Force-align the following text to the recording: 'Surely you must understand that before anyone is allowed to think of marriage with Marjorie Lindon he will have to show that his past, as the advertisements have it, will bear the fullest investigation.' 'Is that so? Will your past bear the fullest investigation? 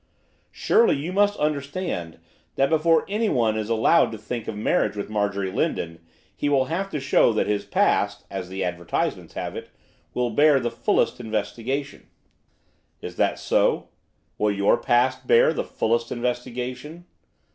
'Surely 0.49 0.95
you 0.95 1.13
must 1.13 1.37
understand 1.37 2.17
that 2.55 2.71
before 2.71 3.05
anyone 3.07 3.55
is 3.55 3.69
allowed 3.69 4.11
to 4.11 4.17
think 4.17 4.47
of 4.47 4.57
marriage 4.57 4.95
with 4.95 5.11
Marjorie 5.11 5.51
Lindon 5.51 5.99
he 6.35 6.49
will 6.49 6.65
have 6.65 6.89
to 6.89 6.99
show 6.99 7.31
that 7.31 7.45
his 7.45 7.65
past, 7.65 8.25
as 8.27 8.49
the 8.49 8.63
advertisements 8.63 9.35
have 9.35 9.55
it, 9.55 9.69
will 10.15 10.31
bear 10.31 10.59
the 10.59 10.71
fullest 10.71 11.19
investigation.' 11.19 12.07
'Is 12.99 13.15
that 13.17 13.37
so? 13.37 13.89
Will 14.39 14.51
your 14.51 14.75
past 14.75 15.27
bear 15.27 15.53
the 15.53 15.63
fullest 15.63 16.11
investigation? 16.11 17.05